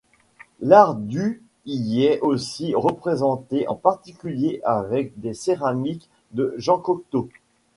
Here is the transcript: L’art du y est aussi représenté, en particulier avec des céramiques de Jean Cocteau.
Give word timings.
L’art 0.61 0.95
du 0.95 1.43
y 1.67 2.05
est 2.05 2.21
aussi 2.21 2.73
représenté, 2.73 3.67
en 3.67 3.75
particulier 3.75 4.59
avec 4.63 5.19
des 5.19 5.35
céramiques 5.35 6.09
de 6.31 6.55
Jean 6.57 6.79
Cocteau. 6.79 7.29